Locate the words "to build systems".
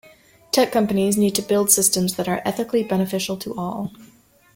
1.35-2.15